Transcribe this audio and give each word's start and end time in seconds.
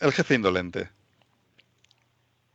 El 0.00 0.12
jefe 0.12 0.34
indolente. 0.34 0.88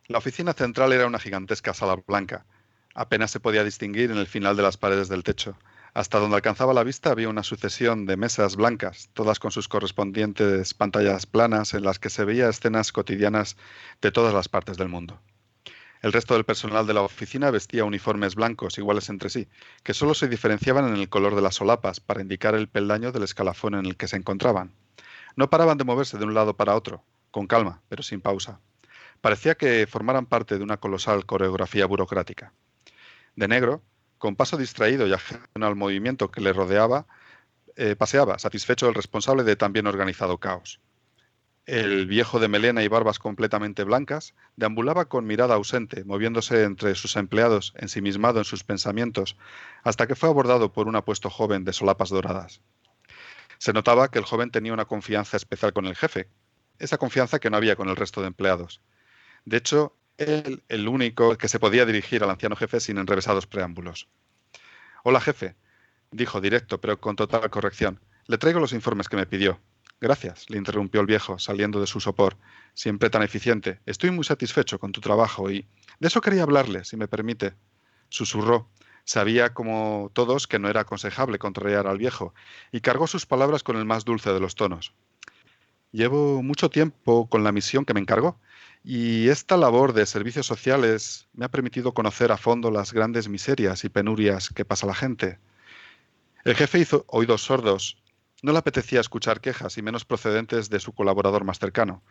La 0.08 0.18
oficina 0.18 0.52
central 0.52 0.92
era 0.92 1.06
una 1.06 1.20
gigantesca 1.20 1.74
sala 1.74 1.94
blanca. 2.04 2.44
Apenas 2.92 3.30
se 3.30 3.38
podía 3.38 3.62
distinguir 3.62 4.10
en 4.10 4.18
el 4.18 4.26
final 4.26 4.56
de 4.56 4.64
las 4.64 4.76
paredes 4.76 5.08
del 5.08 5.22
techo. 5.22 5.56
Hasta 5.94 6.18
donde 6.18 6.34
alcanzaba 6.34 6.74
la 6.74 6.82
vista 6.82 7.12
había 7.12 7.28
una 7.28 7.44
sucesión 7.44 8.04
de 8.04 8.16
mesas 8.16 8.56
blancas, 8.56 9.10
todas 9.12 9.38
con 9.38 9.52
sus 9.52 9.68
correspondientes 9.68 10.74
pantallas 10.74 11.26
planas 11.26 11.72
en 11.74 11.84
las 11.84 12.00
que 12.00 12.10
se 12.10 12.24
veía 12.24 12.48
escenas 12.48 12.90
cotidianas 12.90 13.56
de 14.02 14.10
todas 14.10 14.34
las 14.34 14.48
partes 14.48 14.76
del 14.76 14.88
mundo. 14.88 15.20
El 16.02 16.12
resto 16.12 16.34
del 16.34 16.44
personal 16.44 16.84
de 16.88 16.94
la 16.94 17.02
oficina 17.02 17.52
vestía 17.52 17.84
uniformes 17.84 18.34
blancos 18.34 18.76
iguales 18.76 19.08
entre 19.08 19.30
sí, 19.30 19.46
que 19.84 19.94
solo 19.94 20.14
se 20.14 20.26
diferenciaban 20.26 20.88
en 20.88 20.96
el 20.96 21.08
color 21.08 21.36
de 21.36 21.42
las 21.42 21.54
solapas 21.54 22.00
para 22.00 22.22
indicar 22.22 22.56
el 22.56 22.66
peldaño 22.66 23.12
del 23.12 23.22
escalafón 23.22 23.76
en 23.76 23.86
el 23.86 23.96
que 23.96 24.08
se 24.08 24.16
encontraban. 24.16 24.72
No 25.36 25.48
paraban 25.48 25.78
de 25.78 25.84
moverse 25.84 26.18
de 26.18 26.24
un 26.24 26.34
lado 26.34 26.56
para 26.56 26.74
otro, 26.74 27.04
con 27.36 27.46
calma, 27.46 27.82
pero 27.90 28.02
sin 28.02 28.22
pausa. 28.22 28.60
Parecía 29.20 29.56
que 29.56 29.86
formaran 29.86 30.24
parte 30.24 30.56
de 30.56 30.64
una 30.64 30.78
colosal 30.78 31.26
coreografía 31.26 31.84
burocrática. 31.84 32.54
De 33.34 33.46
negro, 33.46 33.82
con 34.16 34.36
paso 34.36 34.56
distraído 34.56 35.06
y 35.06 35.12
ajeno 35.12 35.66
al 35.66 35.76
movimiento 35.76 36.30
que 36.30 36.40
le 36.40 36.54
rodeaba, 36.54 37.06
eh, 37.76 37.94
paseaba, 37.94 38.38
satisfecho 38.38 38.88
el 38.88 38.94
responsable 38.94 39.44
de 39.44 39.54
tan 39.54 39.74
bien 39.74 39.86
organizado 39.86 40.38
caos. 40.38 40.80
El 41.66 42.06
viejo 42.06 42.40
de 42.40 42.48
melena 42.48 42.82
y 42.82 42.88
barbas 42.88 43.18
completamente 43.18 43.84
blancas 43.84 44.32
deambulaba 44.56 45.04
con 45.04 45.26
mirada 45.26 45.56
ausente, 45.56 46.04
moviéndose 46.04 46.62
entre 46.62 46.94
sus 46.94 47.16
empleados, 47.16 47.74
ensimismado 47.76 48.38
en 48.38 48.46
sus 48.46 48.64
pensamientos, 48.64 49.36
hasta 49.82 50.06
que 50.06 50.14
fue 50.14 50.30
abordado 50.30 50.72
por 50.72 50.88
un 50.88 50.96
apuesto 50.96 51.28
joven 51.28 51.66
de 51.66 51.74
solapas 51.74 52.08
doradas. 52.08 52.62
Se 53.58 53.74
notaba 53.74 54.10
que 54.10 54.18
el 54.18 54.24
joven 54.24 54.50
tenía 54.50 54.72
una 54.72 54.86
confianza 54.86 55.36
especial 55.36 55.74
con 55.74 55.84
el 55.84 55.96
jefe, 55.96 56.30
esa 56.78 56.98
confianza 56.98 57.38
que 57.38 57.50
no 57.50 57.56
había 57.56 57.76
con 57.76 57.88
el 57.88 57.96
resto 57.96 58.20
de 58.20 58.28
empleados. 58.28 58.80
De 59.44 59.56
hecho, 59.56 59.96
él 60.18 60.62
el 60.68 60.88
único 60.88 61.36
que 61.36 61.48
se 61.48 61.58
podía 61.58 61.86
dirigir 61.86 62.22
al 62.22 62.30
anciano 62.30 62.56
jefe 62.56 62.80
sin 62.80 62.98
enrevesados 62.98 63.46
preámbulos. 63.46 64.08
Hola, 65.04 65.20
jefe, 65.20 65.56
dijo 66.10 66.40
directo, 66.40 66.80
pero 66.80 67.00
con 67.00 67.16
total 67.16 67.48
corrección. 67.50 68.00
Le 68.26 68.38
traigo 68.38 68.60
los 68.60 68.72
informes 68.72 69.08
que 69.08 69.16
me 69.16 69.26
pidió. 69.26 69.60
Gracias, 70.00 70.50
le 70.50 70.58
interrumpió 70.58 71.00
el 71.00 71.06
viejo, 71.06 71.38
saliendo 71.38 71.80
de 71.80 71.86
su 71.86 72.00
sopor. 72.00 72.36
Siempre 72.74 73.08
tan 73.08 73.22
eficiente. 73.22 73.80
Estoy 73.86 74.10
muy 74.10 74.24
satisfecho 74.24 74.78
con 74.78 74.92
tu 74.92 75.00
trabajo 75.00 75.50
y... 75.50 75.66
De 76.00 76.08
eso 76.08 76.20
quería 76.20 76.42
hablarle, 76.42 76.84
si 76.84 76.96
me 76.96 77.08
permite. 77.08 77.54
Susurró. 78.08 78.68
Sabía, 79.04 79.54
como 79.54 80.10
todos, 80.12 80.46
que 80.46 80.58
no 80.58 80.68
era 80.68 80.80
aconsejable 80.80 81.38
contrariar 81.38 81.86
al 81.86 81.96
viejo, 81.96 82.34
y 82.72 82.80
cargó 82.80 83.06
sus 83.06 83.24
palabras 83.24 83.62
con 83.62 83.76
el 83.76 83.84
más 83.84 84.04
dulce 84.04 84.32
de 84.32 84.40
los 84.40 84.56
tonos. 84.56 84.92
Llevo 85.96 86.42
mucho 86.42 86.68
tiempo 86.68 87.26
con 87.26 87.42
la 87.42 87.52
misión 87.52 87.86
que 87.86 87.94
me 87.94 88.00
encargó, 88.00 88.38
y 88.84 89.30
esta 89.30 89.56
labor 89.56 89.94
de 89.94 90.04
servicios 90.04 90.46
sociales 90.46 91.26
me 91.32 91.46
ha 91.46 91.50
permitido 91.50 91.94
conocer 91.94 92.32
a 92.32 92.36
fondo 92.36 92.70
las 92.70 92.92
grandes 92.92 93.30
miserias 93.30 93.82
y 93.82 93.88
penurias 93.88 94.50
que 94.50 94.66
pasa 94.66 94.86
la 94.86 94.94
gente. 94.94 95.38
El 96.44 96.54
jefe 96.54 96.80
hizo 96.80 97.06
oídos 97.08 97.40
sordos 97.44 97.96
no 98.42 98.52
le 98.52 98.58
apetecía 98.58 99.00
escuchar 99.00 99.40
quejas 99.40 99.78
y 99.78 99.82
menos 99.82 100.04
procedentes 100.04 100.68
de 100.68 100.80
su 100.80 100.92
colaborador 100.92 101.44
más 101.44 101.58
cercano. 101.58 102.02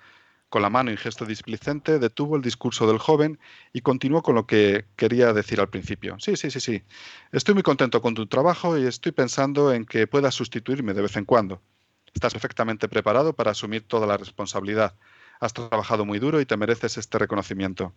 Con 0.50 0.64
la 0.64 0.72
mano 0.72 0.90
y 0.90 0.98
gesto 0.98 1.24
displicente 1.24 2.00
detuvo 2.00 2.38
el 2.38 2.42
discurso 2.42 2.88
del 2.88 2.98
joven 2.98 3.38
y 3.72 3.82
continuó 3.82 4.24
con 4.24 4.34
lo 4.34 4.48
que 4.48 4.86
quería 4.96 5.32
decir 5.32 5.60
al 5.60 5.70
principio. 5.70 6.16
Sí, 6.20 6.36
sí, 6.38 6.50
sí, 6.50 6.60
sí. 6.60 6.82
Estoy 7.32 7.54
muy 7.54 7.62
contento 7.62 8.02
con 8.02 8.16
tu 8.16 8.26
trabajo 8.26 8.80
y 8.80 8.88
estoy 8.88 9.12
pensando 9.12 9.72
en 9.72 9.86
que 9.86 10.08
puedas 10.08 10.34
sustituirme 10.34 10.96
de 10.96 11.04
vez 11.04 11.16
en 11.18 11.26
cuando. 11.26 11.62
Estás 12.16 12.32
perfectamente 12.32 12.88
preparado 12.88 13.34
para 13.34 13.52
asumir 13.52 13.86
toda 13.86 14.08
la 14.08 14.16
responsabilidad. 14.16 14.96
Has 15.42 15.54
trabajado 15.54 16.06
muy 16.06 16.18
duro 16.18 16.40
y 16.40 16.46
te 16.46 16.56
mereces 16.56 16.98
este 16.98 17.20
reconocimiento. 17.20 17.94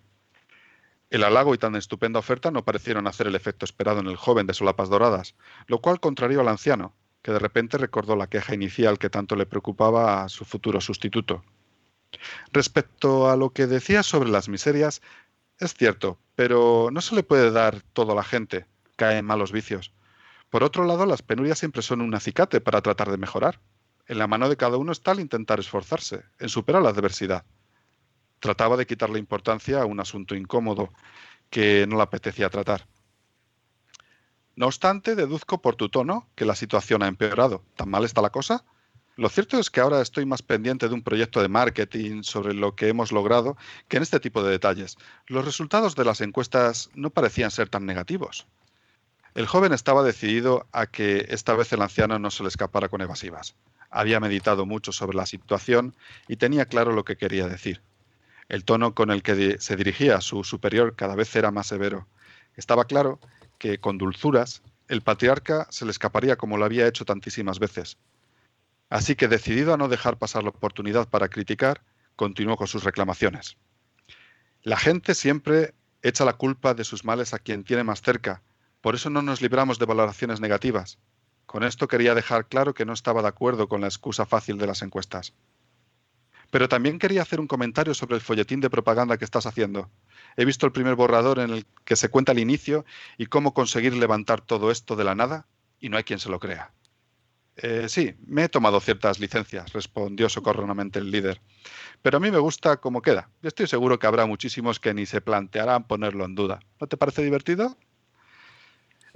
El 1.09 1.23
halago 1.23 1.55
y 1.55 1.59
tan 1.59 1.77
estupenda 1.77 2.19
oferta 2.19 2.51
no 2.51 2.65
parecieron 2.65 3.07
hacer 3.07 3.29
el 3.29 3.37
efecto 3.37 3.65
esperado 3.65 4.01
en 4.01 4.09
el 4.09 4.17
joven 4.17 4.49
de 4.49 4.55
solapas 4.55 4.89
doradas, 4.89 5.37
lo 5.69 5.81
cual 5.81 6.01
contrarió 6.01 6.41
al 6.41 6.49
anciano, 6.49 6.97
que 7.23 7.31
de 7.31 7.39
repente 7.39 7.79
recordó 7.79 8.17
la 8.17 8.27
queja 8.27 8.55
inicial 8.55 8.99
que 8.99 9.09
tanto 9.09 9.37
le 9.37 9.47
preocupaba 9.47 10.25
a 10.25 10.29
su 10.29 10.45
futuro 10.45 10.81
sustituto. 10.81 11.45
Respecto 12.53 13.31
a 13.31 13.37
lo 13.37 13.51
que 13.51 13.69
decía 13.69 14.03
sobre 14.03 14.31
las 14.31 14.49
miserias, 14.49 15.01
es 15.61 15.75
cierto, 15.75 16.19
pero 16.35 16.89
no 16.91 17.01
se 17.03 17.15
le 17.15 17.23
puede 17.23 17.53
dar 17.53 17.83
todo 17.93 18.13
a 18.13 18.17
la 18.17 18.25
gente, 18.25 18.67
cae 18.97 19.19
en 19.19 19.27
malos 19.27 19.53
vicios. 19.53 19.93
Por 20.51 20.65
otro 20.65 20.85
lado, 20.85 21.07
las 21.07 21.23
penurias 21.23 21.61
siempre 21.61 21.83
son 21.83 22.01
un 22.01 22.17
acicate 22.17 22.61
para 22.61 22.83
tratar 22.83 23.13
de 23.13 23.17
mejorar. 23.17 23.61
En 24.09 24.17
la 24.17 24.27
mano 24.27 24.49
de 24.49 24.57
cada 24.57 24.79
uno 24.79 24.91
está 24.91 25.13
el 25.13 25.21
intentar 25.21 25.61
esforzarse, 25.61 26.25
en 26.39 26.49
superar 26.49 26.83
la 26.83 26.89
adversidad. 26.89 27.45
Trataba 28.41 28.79
de 28.79 28.87
quitarle 28.87 29.19
importancia 29.19 29.83
a 29.83 29.87
un 29.87 30.01
asunto 30.01 30.35
incómodo 30.35 30.91
que 31.51 31.87
no 31.87 31.97
le 31.97 32.03
apetecía 32.03 32.49
tratar. 32.49 32.87
No 34.57 34.67
obstante, 34.67 35.15
deduzco 35.15 35.61
por 35.61 35.77
tu 35.77 35.91
tono 35.91 36.27
que 36.35 36.47
la 36.47 36.55
situación 36.55 37.03
ha 37.03 37.07
empeorado. 37.07 37.63
¿Tan 37.77 37.91
mal 37.91 38.05
está 38.05 38.23
la 38.23 38.31
cosa? 38.31 38.65
Lo 39.17 39.29
cierto 39.29 39.59
es 39.59 39.69
que 39.69 39.81
ahora 39.81 40.01
estoy 40.01 40.25
más 40.25 40.41
pendiente 40.41 40.89
de 40.89 40.95
un 40.95 41.03
proyecto 41.03 41.43
de 41.43 41.49
marketing 41.49 42.23
sobre 42.23 42.55
lo 42.55 42.75
que 42.75 42.89
hemos 42.89 43.13
logrado 43.13 43.59
que 43.89 43.99
en 43.99 44.05
este 44.05 44.21
tipo 44.21 44.43
de 44.43 44.53
detalles. 44.53 44.97
Los 45.27 45.45
resultados 45.45 45.97
de 45.97 46.05
las 46.05 46.23
encuestas 46.23 46.89
no 46.95 47.11
parecían 47.11 47.51
ser 47.51 47.69
tan 47.69 47.85
negativos. 47.85 48.47
El 49.35 49.47
joven 49.47 49.73
estaba 49.73 50.03
decidido 50.03 50.67
a 50.73 50.87
que 50.87 51.27
esta 51.29 51.55
vez 51.55 51.73
el 51.73 51.83
anciano 51.83 52.19
no 52.19 52.31
se 52.31 52.43
le 52.43 52.49
escapara 52.49 52.89
con 52.89 53.03
evasivas. 53.03 53.55
Había 53.91 54.21
meditado 54.21 54.67
mucho 54.67 54.93
sobre 54.93 55.17
la 55.17 55.27
situación 55.27 55.95
y 56.29 56.37
tenía 56.37 56.67
claro 56.67 56.93
lo 56.93 57.05
que 57.05 57.17
quería 57.17 57.49
decir. 57.49 57.83
El 58.49 58.65
tono 58.65 58.95
con 58.95 59.11
el 59.11 59.23
que 59.23 59.59
se 59.59 59.77
dirigía 59.77 60.17
a 60.17 60.21
su 60.21 60.45
superior 60.45 60.97
cada 60.97 61.15
vez 61.15 61.35
era 61.37 61.51
más 61.51 61.67
severo. 61.67 62.07
Estaba 62.57 62.87
claro 62.87 63.19
que 63.59 63.79
con 63.79 63.99
dulzuras 63.99 64.63
el 64.89 65.03
patriarca 65.03 65.67
se 65.71 65.85
le 65.85 65.91
escaparía 65.91 66.37
como 66.37 66.57
lo 66.57 66.65
había 66.65 66.87
hecho 66.87 67.05
tantísimas 67.05 67.59
veces. 67.59 67.99
Así 68.89 69.17
que 69.17 69.29
decidido 69.29 69.75
a 69.75 69.77
no 69.77 69.89
dejar 69.89 70.17
pasar 70.17 70.43
la 70.43 70.49
oportunidad 70.51 71.09
para 71.09 71.29
criticar, 71.29 71.83
continuó 72.17 72.57
con 72.57 72.67
sus 72.67 72.85
reclamaciones. 72.85 73.59
La 74.63 74.79
gente 74.79 75.15
siempre 75.15 75.75
echa 76.03 76.25
la 76.25 76.33
culpa 76.35 76.75
de 76.75 76.85
sus 76.85 77.05
males 77.05 77.35
a 77.35 77.39
quien 77.39 77.65
tiene 77.65 77.85
más 77.85 78.01
cerca, 78.01 78.43
por 78.81 78.95
eso 78.95 79.11
no 79.11 79.23
nos 79.23 79.43
libramos 79.43 79.79
de 79.79 79.87
valoraciones 79.87 80.41
negativas. 80.41 80.99
Con 81.49 81.65
esto 81.65 81.89
quería 81.89 82.15
dejar 82.15 82.47
claro 82.47 82.75
que 82.75 82.85
no 82.85 82.93
estaba 82.93 83.23
de 83.23 83.29
acuerdo 83.29 83.69
con 83.69 83.81
la 83.81 83.87
excusa 83.87 84.27
fácil 84.27 84.59
de 84.59 84.67
las 84.67 84.83
encuestas. 84.83 85.33
Pero 86.51 86.69
también 86.69 86.99
quería 86.99 87.23
hacer 87.23 87.41
un 87.41 87.47
comentario 87.47 87.95
sobre 87.95 88.17
el 88.17 88.21
folletín 88.21 88.61
de 88.61 88.69
propaganda 88.69 89.17
que 89.17 89.25
estás 89.25 89.47
haciendo. 89.47 89.89
He 90.37 90.45
visto 90.45 90.67
el 90.67 90.73
primer 90.73 90.95
borrador 90.95 91.39
en 91.39 91.49
el 91.49 91.65
que 91.87 91.97
se 91.97 92.11
cuenta 92.11 92.33
el 92.33 92.39
inicio 92.39 92.85
y 93.17 93.27
cómo 93.27 93.55
conseguir 93.55 93.95
levantar 93.95 94.43
todo 94.43 94.71
esto 94.71 94.95
de 94.95 95.05
la 95.05 95.15
nada 95.15 95.47
y 95.81 95.89
no 95.89 95.97
hay 95.97 96.05
quien 96.05 96.19
se 96.19 96.29
lo 96.29 96.39
crea. 96.39 96.71
Eh, 97.57 97.89
sí, 97.89 98.15
me 98.27 98.45
he 98.45 98.49
tomado 98.51 98.79
ciertas 98.79 99.19
licencias, 99.19 99.73
respondió 99.73 100.29
socorronamente 100.29 100.99
el 100.99 101.11
líder. 101.11 101.41
Pero 102.03 102.19
a 102.19 102.21
mí 102.21 102.31
me 102.31 102.41
gusta 102.41 102.77
cómo 102.77 103.01
queda. 103.01 103.31
Y 103.43 103.47
estoy 103.47 103.69
seguro 103.69 103.99
que 103.99 104.07
habrá 104.07 104.27
muchísimos 104.27 104.81
que 104.81 104.93
ni 104.93 105.07
se 105.07 105.23
plantearán 105.23 105.87
ponerlo 105.87 106.27
en 106.27 106.35
duda. 106.35 106.61
¿No 106.79 106.89
te 106.89 106.99
parece 106.99 107.23
divertido? 107.23 107.79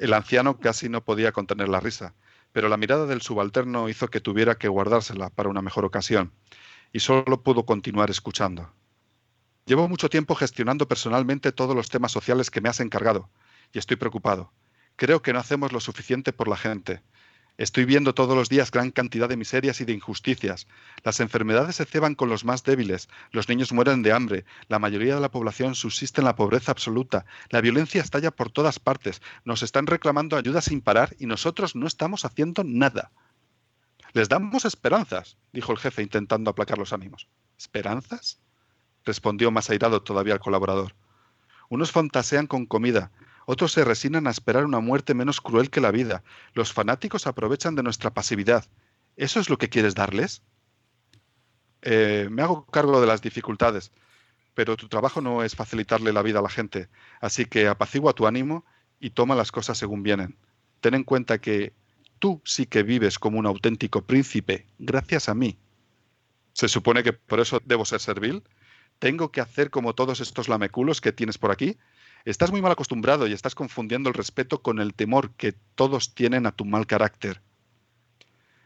El 0.02 0.14
anciano 0.14 0.58
casi 0.58 0.88
no 0.88 1.04
podía 1.04 1.30
contener 1.30 1.68
la 1.68 1.78
risa, 1.78 2.16
pero 2.50 2.68
la 2.68 2.76
mirada 2.76 3.06
del 3.06 3.22
subalterno 3.22 3.88
hizo 3.88 4.08
que 4.08 4.20
tuviera 4.20 4.56
que 4.56 4.66
guardársela 4.66 5.30
para 5.30 5.48
una 5.48 5.62
mejor 5.62 5.84
ocasión, 5.84 6.32
y 6.92 6.98
solo 6.98 7.44
pudo 7.44 7.64
continuar 7.64 8.10
escuchando. 8.10 8.74
Llevo 9.64 9.86
mucho 9.86 10.10
tiempo 10.10 10.34
gestionando 10.34 10.88
personalmente 10.88 11.52
todos 11.52 11.76
los 11.76 11.88
temas 11.88 12.10
sociales 12.10 12.50
que 12.50 12.60
me 12.60 12.68
has 12.68 12.80
encargado 12.80 13.30
y 13.72 13.78
estoy 13.78 13.96
preocupado. 13.96 14.52
Creo 14.96 15.22
que 15.22 15.32
no 15.32 15.38
hacemos 15.38 15.70
lo 15.70 15.78
suficiente 15.78 16.32
por 16.32 16.48
la 16.48 16.56
gente. 16.56 17.04
Estoy 17.58 17.84
viendo 17.84 18.14
todos 18.14 18.34
los 18.34 18.48
días 18.48 18.70
gran 18.70 18.90
cantidad 18.90 19.28
de 19.28 19.36
miserias 19.36 19.80
y 19.80 19.84
de 19.84 19.92
injusticias. 19.92 20.66
Las 21.04 21.20
enfermedades 21.20 21.76
se 21.76 21.84
ceban 21.84 22.14
con 22.14 22.30
los 22.30 22.44
más 22.44 22.64
débiles, 22.64 23.10
los 23.30 23.48
niños 23.48 23.72
mueren 23.72 24.02
de 24.02 24.12
hambre, 24.12 24.44
la 24.68 24.78
mayoría 24.78 25.14
de 25.14 25.20
la 25.20 25.30
población 25.30 25.74
subsiste 25.74 26.22
en 26.22 26.24
la 26.24 26.34
pobreza 26.34 26.72
absoluta, 26.72 27.26
la 27.50 27.60
violencia 27.60 28.00
estalla 28.00 28.30
por 28.30 28.50
todas 28.50 28.78
partes, 28.78 29.20
nos 29.44 29.62
están 29.62 29.86
reclamando 29.86 30.36
ayuda 30.36 30.62
sin 30.62 30.80
parar 30.80 31.14
y 31.18 31.26
nosotros 31.26 31.76
no 31.76 31.86
estamos 31.86 32.24
haciendo 32.24 32.64
nada. 32.64 33.10
Les 34.14 34.28
damos 34.28 34.64
esperanzas, 34.64 35.36
dijo 35.52 35.72
el 35.72 35.78
jefe 35.78 36.02
intentando 36.02 36.50
aplacar 36.50 36.78
los 36.78 36.92
ánimos. 36.92 37.28
¿Esperanzas? 37.58 38.38
respondió 39.04 39.50
más 39.50 39.68
airado 39.68 40.02
todavía 40.02 40.34
el 40.34 40.40
colaborador. 40.40 40.94
Unos 41.68 41.92
fantasean 41.92 42.46
con 42.46 42.66
comida, 42.66 43.10
otros 43.46 43.72
se 43.72 43.84
resignan 43.84 44.26
a 44.26 44.30
esperar 44.30 44.64
una 44.64 44.80
muerte 44.80 45.14
menos 45.14 45.40
cruel 45.40 45.70
que 45.70 45.80
la 45.80 45.90
vida. 45.90 46.22
Los 46.54 46.72
fanáticos 46.72 47.26
aprovechan 47.26 47.74
de 47.74 47.82
nuestra 47.82 48.12
pasividad. 48.12 48.66
¿Eso 49.16 49.40
es 49.40 49.50
lo 49.50 49.58
que 49.58 49.68
quieres 49.68 49.94
darles? 49.94 50.42
Eh, 51.82 52.28
me 52.30 52.42
hago 52.42 52.64
cargo 52.66 53.00
de 53.00 53.06
las 53.06 53.22
dificultades, 53.22 53.90
pero 54.54 54.76
tu 54.76 54.88
trabajo 54.88 55.20
no 55.20 55.42
es 55.42 55.56
facilitarle 55.56 56.12
la 56.12 56.22
vida 56.22 56.38
a 56.38 56.42
la 56.42 56.48
gente, 56.48 56.88
así 57.20 57.44
que 57.44 57.66
apacigua 57.66 58.12
tu 58.12 58.26
ánimo 58.26 58.64
y 59.00 59.10
toma 59.10 59.34
las 59.34 59.50
cosas 59.50 59.78
según 59.78 60.02
vienen. 60.02 60.36
Ten 60.80 60.94
en 60.94 61.04
cuenta 61.04 61.38
que 61.38 61.72
tú 62.20 62.40
sí 62.44 62.66
que 62.66 62.84
vives 62.84 63.18
como 63.18 63.38
un 63.38 63.46
auténtico 63.46 64.02
príncipe, 64.02 64.66
gracias 64.78 65.28
a 65.28 65.34
mí. 65.34 65.58
¿Se 66.52 66.68
supone 66.68 67.02
que 67.02 67.12
por 67.12 67.40
eso 67.40 67.60
debo 67.64 67.84
ser 67.84 68.00
servil? 68.00 68.44
¿Tengo 69.00 69.32
que 69.32 69.40
hacer 69.40 69.70
como 69.70 69.94
todos 69.94 70.20
estos 70.20 70.48
lameculos 70.48 71.00
que 71.00 71.12
tienes 71.12 71.38
por 71.38 71.50
aquí? 71.50 71.76
Estás 72.24 72.52
muy 72.52 72.62
mal 72.62 72.72
acostumbrado 72.72 73.26
y 73.26 73.32
estás 73.32 73.54
confundiendo 73.54 74.08
el 74.08 74.14
respeto 74.14 74.62
con 74.62 74.78
el 74.78 74.94
temor 74.94 75.32
que 75.32 75.52
todos 75.74 76.14
tienen 76.14 76.46
a 76.46 76.52
tu 76.52 76.64
mal 76.64 76.86
carácter. 76.86 77.42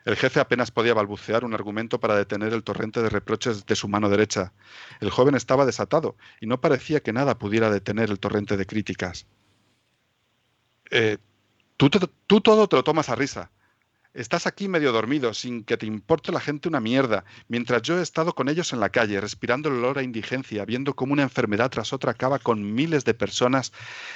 El 0.04 0.16
jefe 0.16 0.38
apenas 0.38 0.70
podía 0.70 0.94
balbucear 0.94 1.44
un 1.44 1.52
argumento 1.52 1.98
para 1.98 2.14
detener 2.14 2.52
el 2.52 2.62
torrente 2.62 3.02
de 3.02 3.08
reproches 3.08 3.66
de 3.66 3.74
su 3.74 3.88
mano 3.88 4.08
derecha. 4.08 4.52
El 5.00 5.10
joven 5.10 5.34
estaba 5.34 5.66
desatado 5.66 6.16
y 6.40 6.46
no 6.46 6.60
parecía 6.60 7.00
que 7.00 7.12
nada 7.12 7.38
pudiera 7.38 7.70
detener 7.70 8.10
el 8.10 8.20
torrente 8.20 8.56
de 8.56 8.66
críticas. 8.66 9.26
Eh, 10.90 11.18
tú, 11.76 11.90
tú 12.26 12.40
todo 12.40 12.68
te 12.68 12.76
lo 12.76 12.84
tomas 12.84 13.08
a 13.08 13.16
risa. 13.16 13.50
Estás 14.16 14.46
aquí 14.46 14.66
medio 14.66 14.92
dormido, 14.92 15.34
sin 15.34 15.62
que 15.62 15.76
te 15.76 15.84
importe 15.84 16.32
la 16.32 16.40
gente 16.40 16.70
una 16.70 16.80
mierda, 16.80 17.26
mientras 17.48 17.82
yo 17.82 17.98
he 17.98 18.02
estado 18.02 18.34
con 18.34 18.48
ellos 18.48 18.72
en 18.72 18.80
la 18.80 18.88
calle, 18.88 19.20
respirando 19.20 19.68
el 19.68 19.74
olor 19.74 19.98
a 19.98 20.02
indigencia, 20.02 20.64
viendo 20.64 20.96
cómo 20.96 21.12
una 21.12 21.24
enfermedad 21.24 21.68
tras 21.68 21.92
otra 21.92 22.12
acaba 22.12 22.38
con 22.38 22.74
miles 22.74 23.04
de 23.04 23.12
personas 23.12 23.74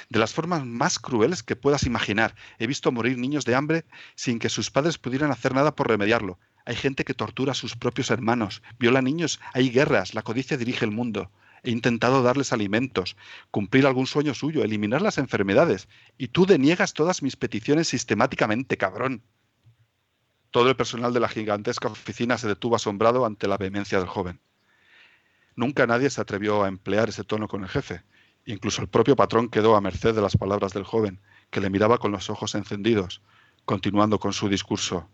de 0.09 0.17
las 0.17 0.33
formas 0.33 0.65
más 0.65 0.97
crueles 0.97 1.43
que 1.43 1.55
puedas 1.55 1.83
imaginar. 1.83 2.33
He 2.57 2.65
visto 2.65 2.91
morir 2.91 3.19
niños 3.19 3.45
de 3.45 3.53
hambre 3.53 3.85
sin 4.15 4.39
que 4.39 4.49
sus 4.49 4.71
padres 4.71 4.97
pudieran 4.97 5.29
hacer 5.29 5.53
nada 5.53 5.75
por 5.75 5.87
remediarlo. 5.87 6.39
Hay 6.65 6.77
gente 6.77 7.05
que 7.05 7.13
tortura 7.13 7.51
a 7.51 7.53
sus 7.53 7.75
propios 7.75 8.09
hermanos, 8.09 8.63
viola 8.79 9.03
niños, 9.03 9.39
hay 9.53 9.69
guerras, 9.69 10.15
la 10.15 10.23
codicia 10.23 10.57
dirige 10.57 10.83
el 10.83 10.89
mundo. 10.89 11.29
He 11.61 11.69
intentado 11.69 12.23
darles 12.23 12.53
alimentos, 12.53 13.17
cumplir 13.51 13.85
algún 13.85 14.07
sueño 14.07 14.33
suyo, 14.33 14.63
eliminar 14.63 15.03
las 15.03 15.19
enfermedades, 15.19 15.87
y 16.17 16.29
tú 16.29 16.47
deniegas 16.47 16.95
todas 16.95 17.21
mis 17.21 17.35
peticiones 17.35 17.87
sistemáticamente, 17.89 18.77
cabrón. 18.77 19.21
Todo 20.51 20.69
el 20.69 20.75
personal 20.75 21.13
de 21.13 21.21
la 21.21 21.29
gigantesca 21.29 21.87
oficina 21.87 22.37
se 22.37 22.47
detuvo 22.47 22.75
asombrado 22.75 23.25
ante 23.25 23.47
la 23.47 23.57
vehemencia 23.57 23.99
del 23.99 24.09
joven. 24.09 24.41
Nunca 25.55 25.87
nadie 25.87 26.09
se 26.09 26.19
atrevió 26.19 26.63
a 26.63 26.67
emplear 26.67 27.07
ese 27.07 27.23
tono 27.23 27.47
con 27.47 27.63
el 27.63 27.69
jefe. 27.69 28.03
Incluso 28.45 28.81
el 28.81 28.89
propio 28.89 29.15
patrón 29.15 29.49
quedó 29.49 29.75
a 29.75 29.81
merced 29.81 30.13
de 30.13 30.21
las 30.21 30.35
palabras 30.35 30.73
del 30.73 30.83
joven, 30.83 31.21
que 31.51 31.61
le 31.61 31.69
miraba 31.69 31.99
con 31.99 32.11
los 32.11 32.29
ojos 32.29 32.53
encendidos, 32.55 33.21
continuando 33.63 34.19
con 34.19 34.33
su 34.33 34.49
discurso. 34.49 35.07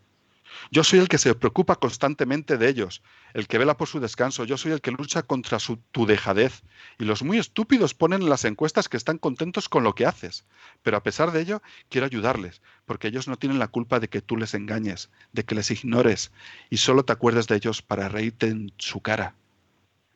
Yo 0.71 0.83
soy 0.83 0.99
el 0.99 1.07
que 1.07 1.17
se 1.17 1.33
preocupa 1.35 1.75
constantemente 1.75 2.57
de 2.57 2.69
ellos, 2.69 3.01
el 3.33 3.47
que 3.47 3.57
vela 3.57 3.77
por 3.77 3.88
su 3.88 3.99
descanso, 3.99 4.44
yo 4.44 4.57
soy 4.57 4.71
el 4.71 4.81
que 4.81 4.91
lucha 4.91 5.23
contra 5.23 5.59
su, 5.59 5.77
tu 5.91 6.05
dejadez. 6.05 6.63
Y 6.97 7.05
los 7.05 7.23
muy 7.23 7.38
estúpidos 7.38 7.94
ponen 7.94 8.21
en 8.21 8.29
las 8.29 8.45
encuestas 8.45 8.89
que 8.89 8.97
están 8.97 9.17
contentos 9.17 9.69
con 9.69 9.83
lo 9.83 9.95
que 9.95 10.05
haces. 10.05 10.45
Pero 10.83 10.97
a 10.97 11.03
pesar 11.03 11.31
de 11.31 11.41
ello, 11.41 11.61
quiero 11.89 12.05
ayudarles, 12.05 12.61
porque 12.85 13.07
ellos 13.07 13.27
no 13.27 13.38
tienen 13.38 13.59
la 13.59 13.67
culpa 13.67 13.99
de 13.99 14.09
que 14.09 14.21
tú 14.21 14.38
les 14.38 14.53
engañes, 14.53 15.09
de 15.33 15.44
que 15.44 15.55
les 15.55 15.71
ignores 15.71 16.31
y 16.69 16.77
solo 16.77 17.03
te 17.03 17.13
acuerdes 17.13 17.47
de 17.47 17.55
ellos 17.55 17.81
para 17.81 18.09
reírte 18.09 18.47
en 18.47 18.73
su 18.77 19.01
cara. 19.01 19.35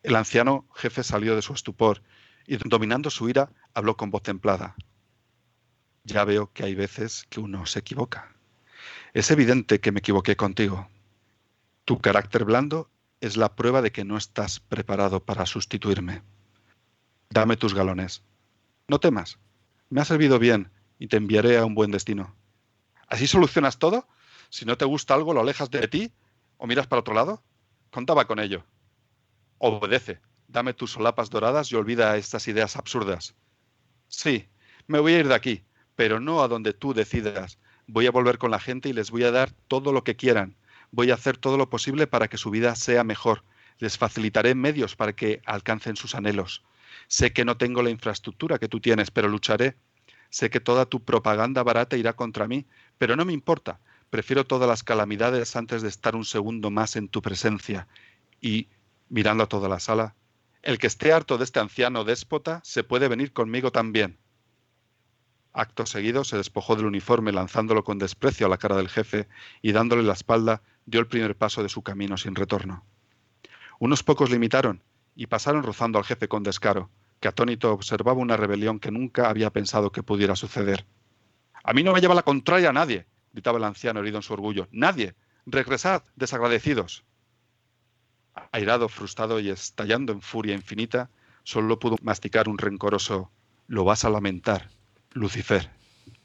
El 0.04 0.16
anciano 0.16 0.66
jefe 0.76 1.04
salió 1.04 1.36
de 1.36 1.42
su 1.42 1.54
estupor 1.54 2.02
y, 2.48 2.58
dominando 2.58 3.10
su 3.10 3.30
ira, 3.30 3.52
habló 3.74 3.96
con 3.98 4.10
voz 4.10 4.24
templada. 4.24 4.76
Ya 6.04 6.26
veo 6.26 6.52
que 6.52 6.64
hay 6.64 6.74
veces 6.74 7.28
que 7.30 7.40
uno 7.40 7.66
se 7.68 7.80
equivoca. 7.80 8.36
Es 9.14 9.32
evidente 9.32 9.80
que 9.80 9.92
me 9.92 10.00
equivoqué 10.00 10.36
contigo. 10.36 10.88
Tu 11.86 12.00
carácter 12.00 12.46
blando 12.46 12.90
es 13.20 13.38
la 13.38 13.56
prueba 13.56 13.82
de 13.82 13.92
que 13.92 14.04
no 14.04 14.18
estás 14.18 14.60
preparado 14.60 15.24
para 15.24 15.46
sustituirme. 15.46 16.22
Dame 17.30 17.58
tus 17.58 17.74
galones. 17.74 18.24
No 18.88 19.00
temas. 19.00 19.40
Me 19.90 20.02
ha 20.02 20.06
servido 20.06 20.40
bien 20.40 20.72
y 21.00 21.08
te 21.08 21.18
enviaré 21.18 21.58
a 21.58 21.66
un 21.66 21.76
buen 21.76 21.92
destino. 21.92 22.36
¿Así 23.08 23.28
solucionas 23.28 23.78
todo? 23.78 24.08
Si 24.50 24.66
no 24.66 24.78
te 24.78 24.86
gusta 24.86 25.14
algo, 25.14 25.34
lo 25.34 25.42
alejas 25.42 25.70
de 25.70 25.88
ti 25.88 26.12
o 26.58 26.68
miras 26.68 26.88
para 26.88 27.02
otro 27.02 27.14
lado. 27.14 27.44
Contaba 27.90 28.26
con 28.26 28.40
ello. 28.40 28.64
Obedece. 29.58 30.20
Dame 30.48 30.74
tus 30.74 30.92
solapas 30.92 31.30
doradas 31.30 31.72
y 31.72 31.76
olvida 31.76 32.18
estas 32.18 32.48
ideas 32.48 32.76
absurdas. 32.76 33.36
Sí, 34.08 34.50
me 34.88 35.00
voy 35.00 35.14
a 35.14 35.20
ir 35.20 35.28
de 35.28 35.36
aquí, 35.36 35.64
pero 35.96 36.20
no 36.20 36.44
a 36.44 36.48
donde 36.48 36.74
tú 36.74 36.94
decidas, 36.94 37.58
voy 37.92 38.08
a 38.08 38.12
volver 38.12 38.38
con 38.38 38.52
la 38.52 38.60
gente 38.60 38.88
y 38.88 38.94
les 38.94 39.12
voy 39.12 39.24
a 39.26 39.32
dar 39.32 39.52
todo 39.68 39.92
lo 39.92 40.04
que 40.04 40.16
quieran. 40.16 40.56
Voy 40.92 41.12
a 41.12 41.16
hacer 41.16 41.38
todo 41.38 41.58
lo 41.58 41.70
posible 41.70 42.08
para 42.08 42.30
que 42.30 42.38
su 42.38 42.50
vida 42.50 42.76
sea 42.76 43.04
mejor. 43.04 43.44
Les 43.80 43.98
facilitaré 43.98 44.56
medios 44.56 44.96
para 44.96 45.14
que 45.14 45.42
alcancen 45.46 45.98
sus 45.98 46.16
anhelos. 46.16 46.64
Sé 47.08 47.34
que 47.34 47.44
no 47.44 47.58
tengo 47.58 47.84
la 47.84 47.90
infraestructura 47.90 48.60
que 48.60 48.70
tú 48.70 48.80
tienes, 48.80 49.12
pero 49.12 49.28
lucharé. 49.28 49.76
Sé 50.30 50.50
que 50.50 50.62
toda 50.62 50.86
tu 50.86 51.04
propaganda 51.04 51.64
barata 51.64 51.98
irá 51.98 52.14
contra 52.14 52.48
mí, 52.48 52.66
pero 52.98 53.18
no 53.18 53.26
me 53.26 53.34
importa. 53.34 53.80
Prefiero 54.10 54.46
todas 54.46 54.70
las 54.70 54.84
calamidades 54.84 55.58
antes 55.58 55.82
de 55.82 55.90
estar 55.90 56.16
un 56.16 56.24
segundo 56.24 56.72
más 56.72 56.96
en 56.96 57.10
tu 57.10 57.22
presencia. 57.22 57.88
Y, 58.40 58.70
mirando 59.10 59.44
a 59.44 59.48
toda 59.48 59.68
la 59.68 59.82
sala, 59.82 60.16
el 60.62 60.78
que 60.78 60.88
esté 60.88 61.12
harto 61.12 61.38
de 61.38 61.44
este 61.44 61.60
anciano 61.60 62.06
déspota 62.06 62.62
se 62.64 62.86
puede 62.86 63.10
venir 63.10 63.34
conmigo 63.34 63.72
también. 63.72 64.18
Acto 65.54 65.86
seguido 65.86 66.24
se 66.24 66.38
despojó 66.38 66.76
del 66.76 66.86
uniforme 66.86 67.34
lanzándolo 67.34 67.84
con 67.84 68.00
desprecio 68.00 68.46
a 68.46 68.50
la 68.50 68.58
cara 68.58 68.78
del 68.78 68.88
jefe 68.88 69.28
y 69.62 69.74
dándole 69.74 70.04
la 70.04 70.14
espalda 70.14 70.62
dio 70.86 71.00
el 71.02 71.08
primer 71.08 71.36
paso 71.36 71.62
de 71.62 71.70
su 71.70 71.82
camino 71.82 72.18
sin 72.18 72.36
retorno. 72.36 72.86
Unos 73.80 74.04
pocos 74.04 74.30
le 74.30 74.38
imitaron 74.38 74.82
y 75.16 75.28
pasaron 75.28 75.64
rozando 75.64 75.98
al 75.98 76.06
jefe 76.06 76.30
con 76.30 76.44
descaro, 76.44 76.90
que 77.20 77.28
atónito 77.28 77.74
observaba 77.74 78.20
una 78.20 78.38
rebelión 78.38 78.80
que 78.80 78.92
nunca 78.92 79.30
había 79.30 79.50
pensado 79.50 79.92
que 79.92 80.04
pudiera 80.04 80.36
suceder. 80.36 80.86
A 81.64 81.74
mí 81.74 81.84
no 81.84 81.94
me 81.94 82.00
lleva 82.00 82.16
la 82.16 82.24
contraria 82.24 82.70
a 82.70 82.74
nadie, 82.74 83.06
gritaba 83.34 83.58
el 83.58 83.64
anciano 83.66 84.00
herido 84.00 84.18
en 84.18 84.24
su 84.24 84.34
orgullo. 84.34 84.68
Nadie. 84.72 85.16
Regresad, 85.46 86.04
desagradecidos. 86.16 87.04
Airado, 88.52 88.88
frustrado 88.88 89.40
y 89.40 89.50
estallando 89.50 90.14
en 90.14 90.22
furia 90.22 90.56
infinita, 90.56 91.10
solo 91.44 91.80
pudo 91.80 91.98
masticar 92.02 92.48
un 92.48 92.58
rencoroso 92.58 93.32
Lo 93.68 93.84
vas 93.84 94.06
a 94.06 94.10
lamentar. 94.10 94.70
Lucifer. 95.14 95.70